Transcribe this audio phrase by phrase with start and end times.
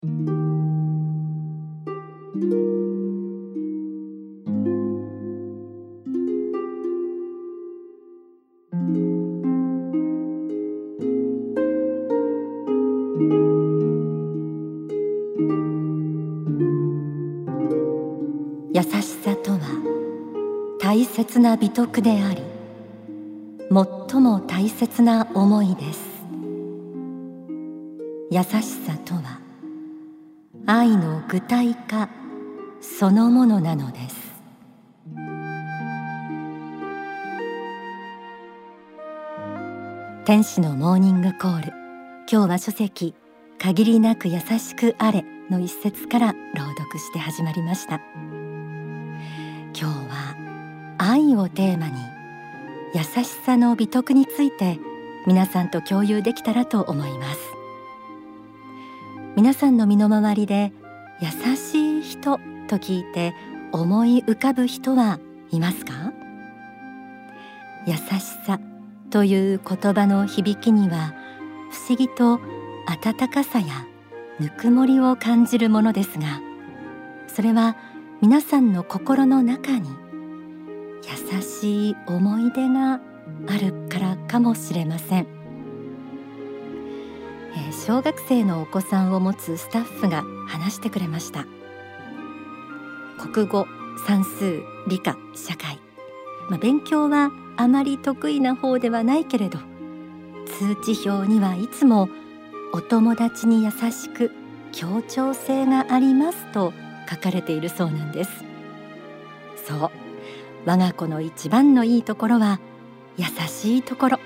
[0.00, 0.10] 優
[18.82, 19.58] しさとは
[20.80, 22.42] 大切な美徳であり
[23.68, 26.06] 最も大切な思いです。
[28.30, 29.37] 優しさとは
[30.70, 32.10] 愛の具体化
[32.82, 34.16] そのものなのです。
[40.26, 41.72] 天使のモーニングコール
[42.30, 43.14] 今日は書籍
[43.58, 48.02] 限りなく優しくあれの一節から朗読して始まりました。
[49.72, 51.94] 今日は愛をテーマに
[52.94, 54.78] 優しさの美徳について
[55.26, 57.57] 皆さんと共有できたらと思います。
[59.38, 60.72] 皆さんの身の回りで
[61.20, 63.36] 優しい人と聞いて
[63.70, 65.20] 思い浮かぶ人は
[65.52, 66.12] いますか？
[67.86, 68.00] 優し
[68.44, 68.58] さ
[69.10, 71.14] という言葉の響きには
[71.70, 72.40] 不思議と
[72.88, 73.86] 温かさや
[74.40, 76.40] ぬくもりを感じるものですが
[77.28, 77.76] それは
[78.20, 79.88] 皆さんの心の中に
[81.32, 85.28] 優しい思い出があるからかもしれません、
[87.88, 91.46] 小学生のお子さんを持つスタッフが話してくれました。
[93.32, 93.66] 国語
[94.06, 95.78] 算数理科社会、
[96.50, 99.58] まあ、勉強はあまり得意な方ではないけれど
[100.58, 102.10] 通知表にはいつも
[102.74, 104.32] お友達に優しく
[104.70, 106.74] 協調性がありますと
[107.08, 108.30] 書かれているそうなんです。
[109.66, 109.90] そう。
[110.66, 112.60] 我が子の一番のいいところは
[113.16, 114.18] 優しいところ。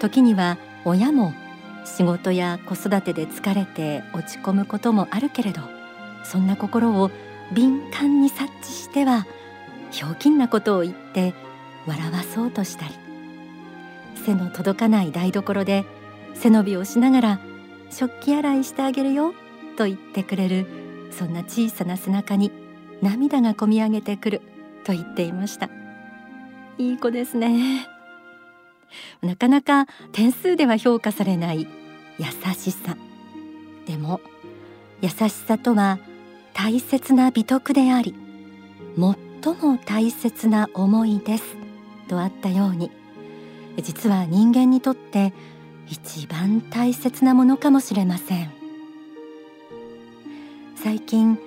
[0.00, 1.32] 時には親も
[1.86, 5.62] 仕事や子育てで疲れて落ち込むこともあるけれど
[6.24, 7.10] そんな心を
[7.52, 9.26] 敏感に察知しては
[9.92, 11.32] ひょうきんなことを言って
[11.86, 12.94] 笑わそうとしたり
[14.24, 15.84] 背の届かない台所で
[16.34, 17.40] 背伸びをしながら
[17.90, 19.32] 食器洗いしてあげるよ
[19.76, 20.66] と言ってくれる
[21.12, 22.50] そんな小さな背中に
[23.00, 24.42] 涙がこみ上げてくる
[24.84, 25.68] と言っていました。
[26.78, 27.86] いい子ですね。
[29.22, 31.66] なかなか点数では評価されない
[32.18, 32.96] 優しさ。
[33.86, 34.20] でも
[35.00, 35.98] 優しさとは
[36.54, 38.14] 大切な美徳であり
[39.42, 41.44] 最も大切な思いです
[42.08, 42.90] とあったように
[43.82, 45.32] 実は人間にとって
[45.86, 48.50] 一番大切なものかもしれません。
[50.76, 51.38] 最近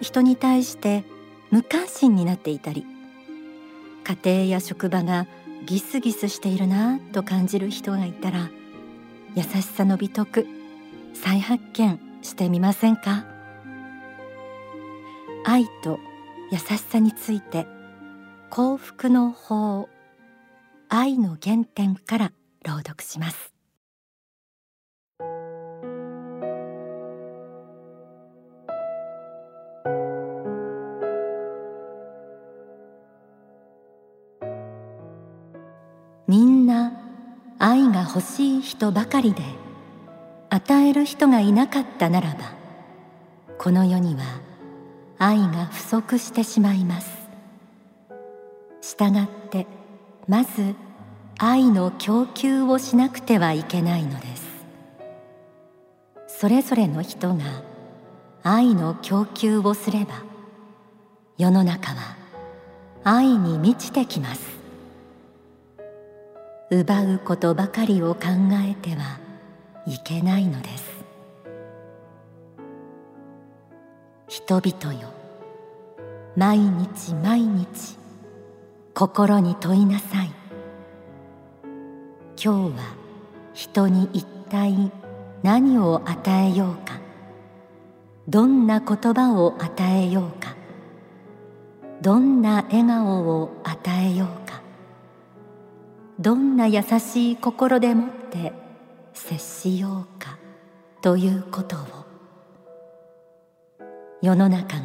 [0.00, 1.04] 人に対して
[1.50, 2.84] 無関心になっていたり
[4.04, 5.26] 家庭や職場が
[5.66, 8.50] ギスギスしているなと感じる人がいたら
[9.38, 10.48] 優しさの美徳。
[11.14, 13.24] 再発見してみませんか？
[15.44, 16.00] 愛と
[16.50, 17.68] 優しさについて
[18.50, 19.88] 幸福の法
[20.88, 22.32] 愛の原点から
[22.64, 23.54] 朗読します。
[37.98, 39.42] が欲しい人ばかりで
[40.50, 42.52] 与える人がいなかったならば
[43.58, 44.22] この世には
[45.18, 47.10] 愛が不足してしまいます。
[48.80, 49.66] したがって
[50.28, 50.76] まず
[51.38, 54.46] 愛の供給をしなくてはいけないのです。
[56.28, 57.64] それぞれの人が
[58.44, 60.22] 愛の供給をすれば
[61.36, 62.16] 世の中は
[63.02, 64.57] 愛に満ちてきます。
[66.70, 68.20] 奪うことばかりを考
[68.70, 69.18] えては
[69.86, 70.84] いけないのです。
[74.28, 75.08] 人々よ
[76.36, 77.96] 毎日毎日
[78.92, 80.30] 心に問いなさい。
[82.42, 82.94] 今日は
[83.54, 84.92] 人に一体
[85.42, 87.00] 何を与えようか。
[88.28, 90.54] どんな言葉を与えようか。
[92.02, 94.37] どんな笑顔を与えようか。
[96.20, 98.52] どんな優しい心でもって
[99.14, 100.36] 接しようか
[101.00, 101.80] ということを
[104.20, 104.84] 世の中が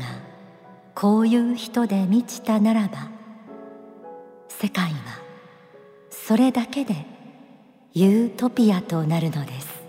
[0.93, 3.09] こういう人で満ちたならば
[4.47, 4.93] 世界は
[6.11, 7.05] それだけで
[7.93, 9.83] ユートピアとなるのです。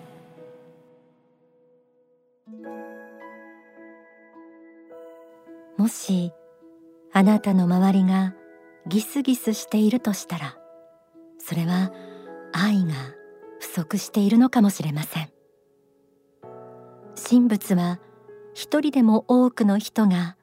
[5.77, 6.33] もし
[7.13, 8.35] あなたの周りが
[8.87, 10.57] ギスギスしているとしたら
[11.47, 11.93] それは
[12.55, 12.95] 愛が
[13.61, 15.29] 不足しているのかもしれません。
[17.29, 18.01] 神仏は
[18.55, 20.37] 一人でも多くの人が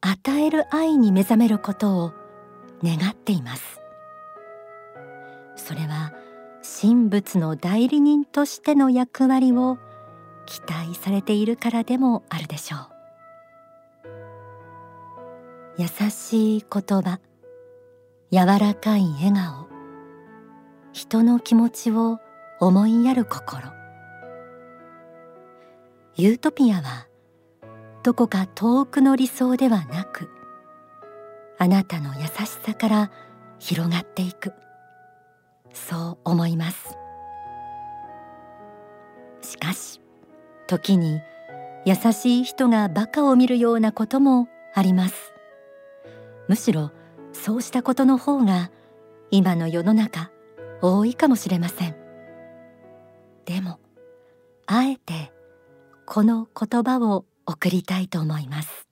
[0.00, 2.12] 与える愛に目覚めることを
[2.84, 3.80] 願っています。
[5.56, 6.12] それは
[6.80, 9.78] 神仏の代理人としての役割を
[10.46, 12.88] 期待されているからでもあるでしょう。
[15.78, 17.18] 優しい言葉
[18.30, 19.71] 柔らかい笑顔。
[20.92, 22.20] 人の気持ちを
[22.60, 23.62] 思いやる心。
[26.16, 27.06] ユートピアは
[28.02, 30.28] どこか遠くの理想ではなく
[31.58, 33.10] あなたの優しさから
[33.58, 34.52] 広がっていく。
[35.72, 36.94] そう思います。
[39.40, 40.00] しかし
[40.66, 41.22] 時に
[41.86, 45.32] 優しい人が馬鹿を見るようなこともあります。
[46.48, 46.90] むしろ
[47.32, 48.70] そうしたことの方が
[49.30, 50.31] 今の世の中
[50.82, 51.94] 多いかもしれません。
[53.46, 53.78] でも
[54.66, 55.32] あえて
[56.06, 58.88] この言葉を送りたいと思います。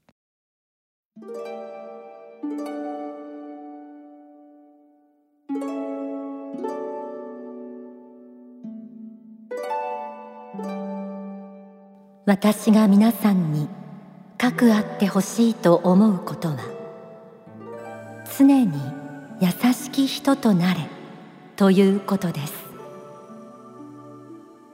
[12.26, 13.68] 私が皆さんに
[14.38, 16.58] かくあってほしいと思うことは
[18.38, 18.72] 常に
[19.40, 20.99] 優しき人となれ。
[21.60, 22.54] ということです。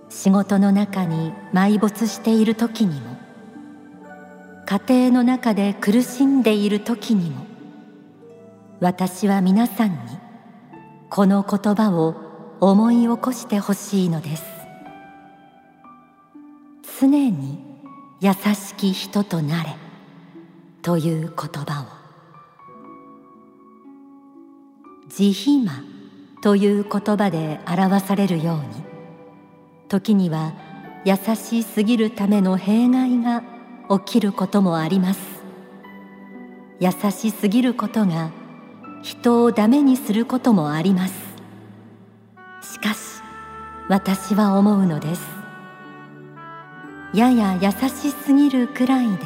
[0.09, 3.17] 仕事の中に埋没している時にも
[4.67, 7.45] 家庭の中で苦しんでいる時にも
[8.79, 9.97] 私は皆さんに
[11.11, 12.15] この言葉を
[12.61, 14.45] 思い起こしてほしいのです。
[17.01, 17.65] 常に
[18.21, 19.75] 優しき人となれ
[20.83, 21.87] という言葉を。
[25.09, 25.96] 慈悲魔
[26.47, 28.85] という言葉で表されるように
[29.89, 30.53] 時には
[31.05, 33.43] 優しすぎるための弊害が
[33.91, 35.21] 起きることもあります。
[36.79, 38.31] 優しすぎることが
[39.03, 41.15] 人をダメにすることもあります。
[42.63, 43.21] しかし
[43.89, 45.27] 私は思うのです。
[47.13, 49.17] やや優しすぎるくらいで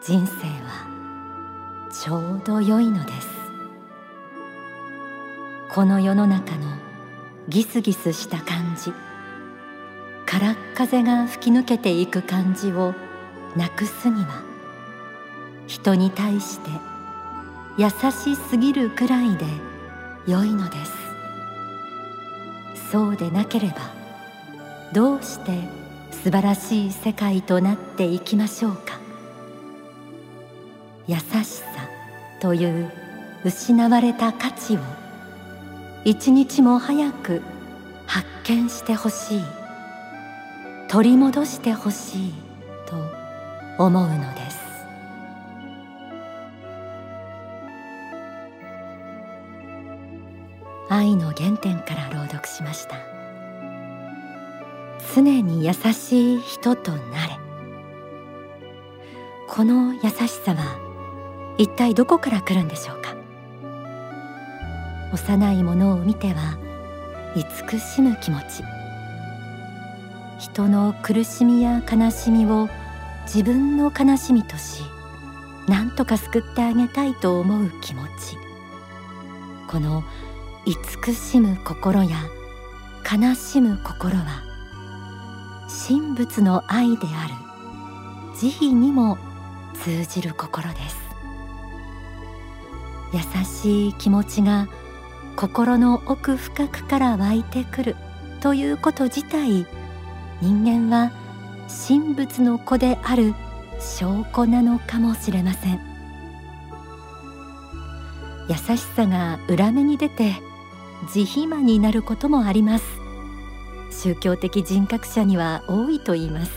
[0.00, 3.37] 人生はちょうど良いのです。
[5.78, 6.76] この世の中の
[7.48, 8.92] ギスギスした感じ。
[10.26, 12.96] からっ風が吹き抜けていく感じを
[13.54, 14.42] なくすには
[15.68, 16.70] 人に対して
[17.78, 19.46] 優しすぎるくらいで
[20.26, 20.92] 良いのです。
[22.90, 23.76] そうでなければ
[24.92, 25.52] どうして
[26.10, 28.98] 素晴らしい世界となっていきましょうか。
[31.06, 31.62] 優しさ
[32.40, 32.90] という
[33.44, 34.80] 失われた価値を
[36.08, 37.42] 一日も早く
[38.06, 39.42] 発見してほしい。
[40.88, 42.32] 取り戻してほしい
[42.86, 42.96] と
[43.76, 44.58] 思うのです。
[50.88, 52.96] 愛の原点から朗読しました。
[55.14, 57.36] 常に優しい人となれ。
[59.46, 60.78] この優しさは
[61.58, 63.17] 一体どこから来るんでしょうか？
[65.12, 66.58] 幼いものを見ては
[67.34, 68.62] 慈しむ気持ち。
[70.38, 72.68] 人の苦しみや悲しみを
[73.24, 74.84] 自分の悲しみとし
[75.66, 78.36] 何とか救ってあげたいと思う気持ち。
[79.66, 80.04] この
[80.64, 82.16] 慈しむ心や
[83.10, 84.42] 悲しむ心は
[85.88, 87.34] 神仏の愛である
[88.36, 89.18] 慈悲にも
[89.74, 90.96] 通じる心です。
[93.12, 94.68] 優しい気持ちが
[95.38, 97.96] 心の奥深くから湧いてくる
[98.40, 99.68] ということ自体
[100.40, 101.12] 人間は
[101.86, 103.34] 神仏の子である
[103.78, 105.80] 証拠なのかもしれません。
[108.48, 110.34] 優しさが裏目に出て
[111.14, 112.84] 慈悲魔になることもあります。
[113.92, 116.50] 宗教的人格者には多いと言います。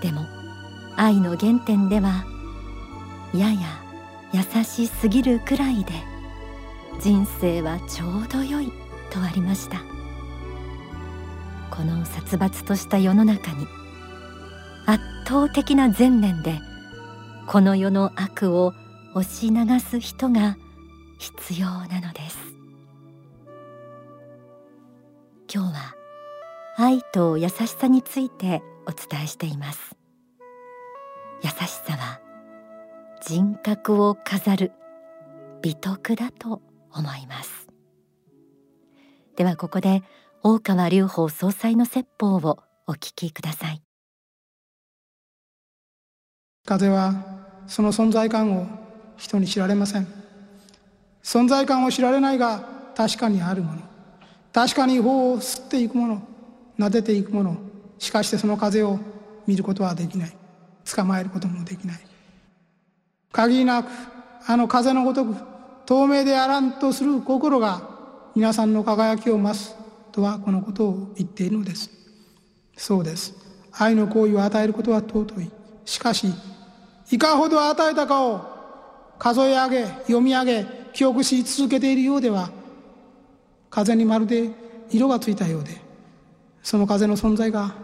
[0.00, 0.26] でも
[0.94, 2.24] 愛の原点では
[3.34, 3.58] やや
[4.32, 6.17] 優しすぎるくらいで
[7.00, 8.72] 人生はちょうど良い
[9.10, 9.80] とありました。
[11.70, 13.66] この殺伐とした世の中に
[14.84, 16.58] 圧倒的な善念で
[17.46, 18.72] この世の悪を
[19.14, 20.56] 押し流す人が
[21.18, 22.38] 必要なのです。
[25.52, 25.94] 今日は
[26.76, 29.96] 愛と優しさについてお伝えしています。
[31.42, 32.20] 優しさは
[33.22, 34.72] 人格を飾る
[35.62, 36.60] 美徳だと
[36.92, 37.68] 思います。
[39.36, 40.02] ではここで
[40.42, 43.82] 大川隆法総裁の説法をお聞きください。
[46.64, 47.14] 風は
[47.66, 48.66] その存在感を
[49.16, 50.06] 人に知られません。
[51.22, 52.64] 存在感を知られないが
[52.96, 53.82] 確かにあるもの。
[54.52, 56.22] 確かに法を吸っていくもの。
[56.78, 57.56] 撫でていくもの。
[57.98, 58.98] しかしてその風を
[59.46, 60.36] 見ることはできない。
[60.84, 62.00] 捕まえることもできない。
[63.32, 63.88] 限りなく
[64.46, 65.34] あの風のごとく
[65.88, 67.80] 透明であらんとする心が
[68.34, 69.74] 皆さんの輝きを増す
[70.12, 71.88] とはこのことを言っているのです。
[72.76, 73.32] そうです。
[73.72, 75.50] 愛の行為を与えることは尊い。
[75.86, 76.30] しかし
[77.10, 78.42] いかほど与えたかを
[79.18, 82.50] 数え上げ読み上げ記憶し続けているようでは
[83.70, 84.50] 風にまるで
[84.90, 85.70] 色がついたようで
[86.62, 87.74] その風の存在が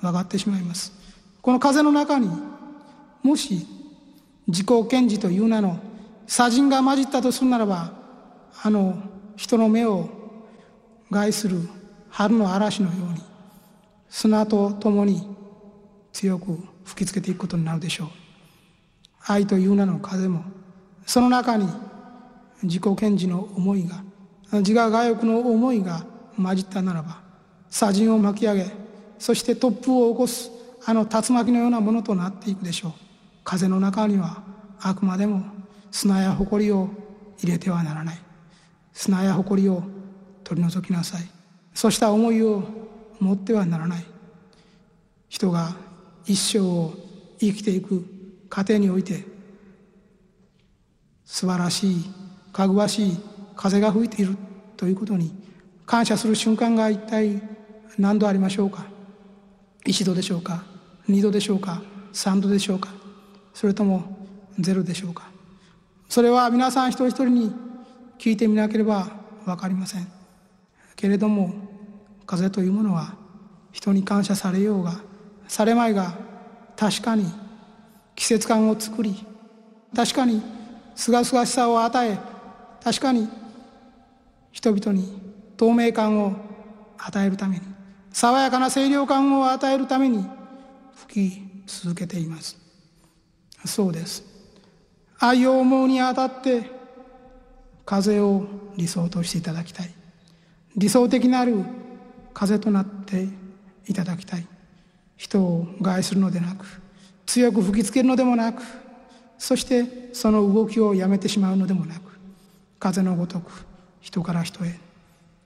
[0.00, 0.94] 分かってしまいます。
[1.42, 2.30] この風の中に
[3.22, 3.66] もし
[4.46, 5.89] 自己顕示という名の
[6.30, 7.90] 砂塵が混じったとするならば
[8.62, 8.96] あの
[9.34, 10.08] 人の目を
[11.10, 11.58] 害する
[12.08, 13.20] 春の嵐のように
[14.08, 15.28] 砂と共に
[16.12, 18.08] 強く吹きつけていくことになるでしょう。
[19.26, 20.44] 愛という名の風も
[21.04, 21.66] その中に
[22.62, 24.04] 自己顕示の思いが
[24.52, 26.06] 自我我欲の思いが
[26.40, 27.18] 混じったならば
[27.70, 28.66] 砂塵を巻き上げ
[29.18, 30.52] そして突風を起こす
[30.86, 32.92] あの竜巻のようなものとなっていくでしょう。
[33.42, 34.44] 風の中には
[34.78, 35.58] あくまでも
[35.90, 36.88] 砂や埃を
[37.42, 38.18] 入れてはならない。
[38.92, 39.82] 砂や埃を
[40.44, 41.22] 取り除きなさい。
[41.74, 42.62] そうした思いを
[43.18, 44.04] 持ってはならない。
[45.28, 45.76] 人が
[46.26, 46.92] 一生を
[47.38, 48.04] 生きていく
[48.48, 49.24] 過程において
[51.24, 52.04] 素晴らしい
[52.52, 53.18] かぐわしい
[53.54, 54.36] 風が吹いている
[54.76, 55.32] ということに
[55.86, 57.40] 感謝する瞬間が一体
[57.96, 58.86] 何度ありましょうか。
[59.86, 60.62] 一度でしょうか
[61.08, 61.82] 二度でしょうか
[62.12, 62.90] 三度でしょうか
[63.54, 64.26] それとも
[64.58, 65.29] ゼロでしょうか。
[66.10, 67.52] それは皆さん一人一人に
[68.18, 69.06] 聞いてみなければ
[69.44, 70.06] 分かりません。
[70.96, 71.54] けれども
[72.26, 73.14] 風というものは
[73.70, 75.00] 人に感謝されようが
[75.46, 76.18] されまいが
[76.76, 77.32] 確かに
[78.16, 79.24] 季節感を作り
[79.94, 80.42] 確かに
[80.96, 82.18] すがすがしさを与え
[82.82, 83.28] 確かに
[84.50, 85.16] 人々に
[85.56, 86.34] 透明感を
[86.98, 87.62] 与えるために
[88.12, 90.26] 爽やかな清涼感を与えるために
[91.06, 92.58] 吹き続けています。
[93.64, 94.39] そうです。
[95.20, 96.70] 愛を思うにあたって
[97.84, 98.46] 風を
[98.76, 99.90] 理想としていただきたい。
[100.76, 101.62] 理想的なる
[102.32, 103.28] 風となって
[103.86, 104.46] いただきたい。
[105.18, 106.64] 人を害するのでなく
[107.26, 108.62] 強く吹きつけるのでもなく
[109.36, 112.18] そしてその動きをやめてしまうのでもなく
[112.78, 113.66] 風のごとく
[114.00, 114.80] 人から人へ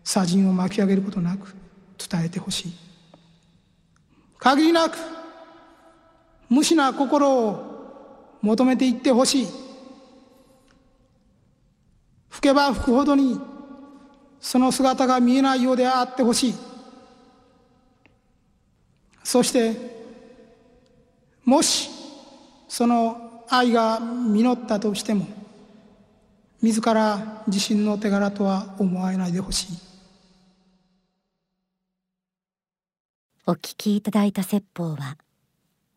[0.05, 1.57] 砂塵を巻き上げることなく
[1.99, 2.73] 伝えてほしい。
[4.39, 4.97] 限りなく
[6.49, 7.74] 無視な心を
[8.45, 9.47] 求めていってほしい。
[12.29, 13.41] 吹けば吹くほどに
[14.39, 16.55] その姿が見えないようであってほしい。
[19.23, 19.75] そして
[21.45, 21.89] もし
[22.69, 25.27] その愛が実ったとしても
[26.61, 29.79] 自ら自身の手柄とは思わないでほしい。
[33.47, 35.17] お聞きいただいた説法は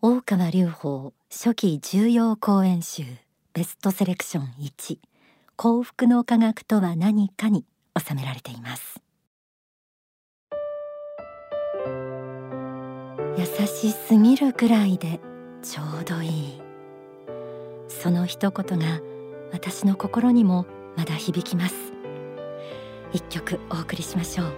[0.02, 3.04] 大川隆法初期重要講演集
[3.52, 4.98] ベストセレクション1
[5.58, 7.66] 幸福の科学とは何かに
[8.00, 9.02] 収められています。
[13.38, 15.20] 優しすぎるくらいで
[15.62, 16.62] ちょうどいい。
[17.90, 19.02] その一言が
[19.52, 20.66] 私の心にも
[20.96, 21.76] まだ響きます。
[23.12, 24.54] 一曲お送りしましょう。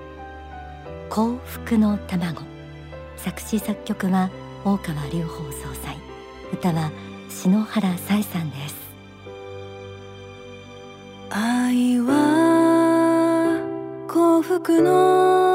[1.10, 2.44] 幸福の卵。
[3.18, 4.30] 作詞作曲は
[4.64, 6.09] 大川隆法総裁。
[6.52, 6.92] 歌は
[7.30, 8.76] 篠原さえさんです。
[11.30, 13.60] 愛は
[14.08, 15.49] 幸福の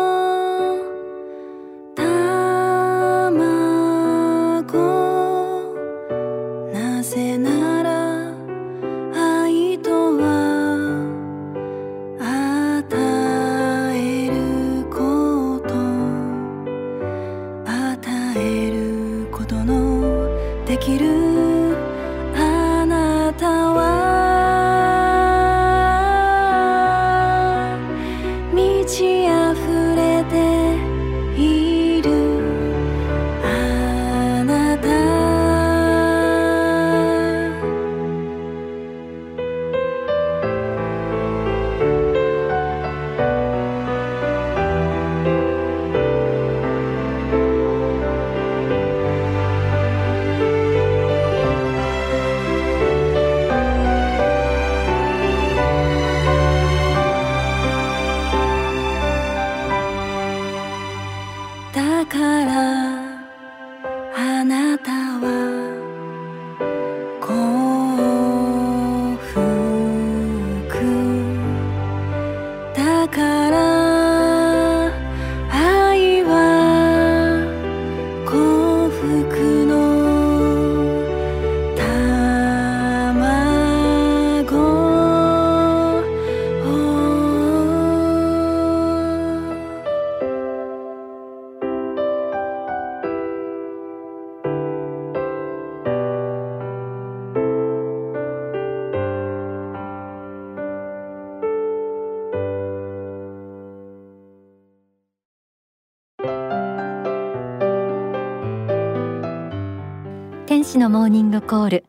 [110.75, 111.85] 天使のモーニングコール。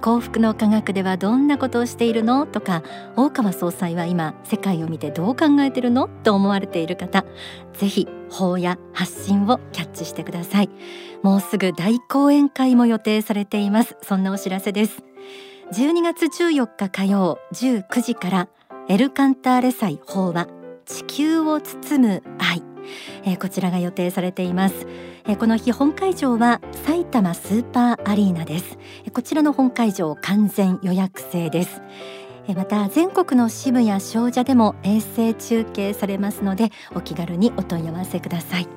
[0.00, 2.46] 幸福の科学ではどんなことをしているの？
[2.46, 2.82] とか
[3.14, 6.08] 大川総裁は今世界を見てどう考えてるの？
[6.08, 7.26] と思われている方。
[7.74, 10.70] ぜひ法や発信をキャッチしてください。
[11.22, 13.98] もうすぐ大講演会も予定されています。
[14.00, 15.02] そんなお知らせです。
[15.74, 18.48] 12月14日火曜19時から
[18.88, 20.48] エルカンターレ祭法話
[20.86, 22.22] 地球を包む
[23.24, 24.86] えー、こちらが予定されています、
[25.26, 31.82] えー、この日本会場は埼玉スーパーアリーナです、えー、こちらの本会場完全予約制です。
[32.56, 38.68] また全国の支部や商社でも衛星中継されますのでお気軽にお問い合わせください。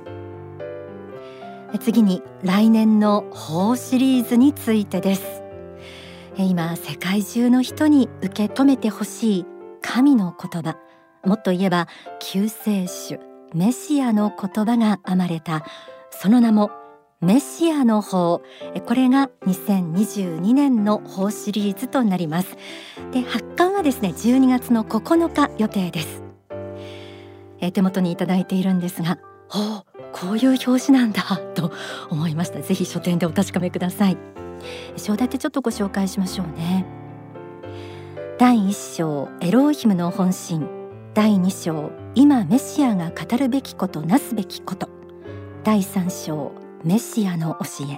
[1.79, 5.41] 次に来年の法シリーズについてです。
[6.37, 9.45] 今世界中の人に受け止めてほしい
[9.81, 10.77] 神の言葉。
[11.25, 11.87] もっと言えば
[12.19, 13.32] 救世主。
[13.53, 15.63] メシアの言葉が編まれた。
[16.09, 16.71] その名も
[17.21, 18.41] メシアの法。
[18.85, 22.57] これが2022年の法シリーズとなります。
[23.11, 26.23] で発刊はですね12月の9日予定です。
[27.59, 29.19] え手元にいただいているんですが
[29.49, 31.21] おこういう表紙なんだ
[31.53, 31.71] と
[32.09, 32.61] 思いました。
[32.61, 34.17] ぜひ書店でお確かめください。
[34.97, 36.85] 章立てちょっとご紹介しましょうね。
[38.39, 40.67] 第一章エローヒムの本心。
[41.13, 44.87] 第2章今メシアが語るべきことなすべきこと。
[45.63, 46.51] 第3章
[46.83, 47.97] メシアの教え。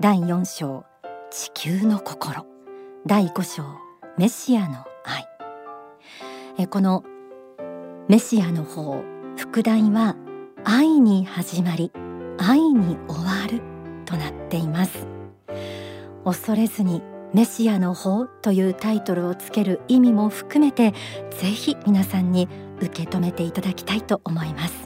[0.00, 0.84] 第4章
[1.30, 2.46] 地球の心。
[3.06, 3.62] 第5章
[4.18, 5.24] メシアの愛。
[6.58, 7.04] えこの
[8.08, 9.04] メシアの方
[9.36, 10.16] 副題は
[10.64, 11.92] 愛に始まり
[12.38, 13.60] 愛に終わる
[14.04, 15.06] となっています。
[16.24, 20.92] 恐れずにメシアの法というタイトルをつける意味も含めて
[21.30, 22.48] ぜひ皆さんに
[22.84, 24.83] 受け止めていただきたいと思います。